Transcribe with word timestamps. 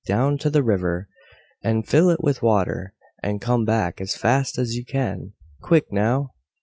}down 0.07 0.35
to 0.35 0.49
the 0.49 0.63
river 0.63 1.07
and 1.63 1.87
fill 1.87 2.09
it 2.09 2.19
with 2.23 2.41
water, 2.41 2.91
and 3.21 3.39
come 3.39 3.63
back 3.65 4.01
as 4.01 4.15
fast 4.15 4.57
as 4.57 4.75
you 4.75 4.83
can, 4.83 5.31
QUICK 5.61 5.91
NOW!" 5.91 6.31